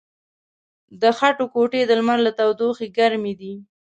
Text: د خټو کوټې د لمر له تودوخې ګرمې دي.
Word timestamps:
د 1.01 1.03
خټو 1.17 1.45
کوټې 1.53 1.81
د 1.85 1.91
لمر 1.99 2.17
له 2.25 2.31
تودوخې 2.37 2.87
ګرمې 2.97 3.33
دي. 3.41 3.53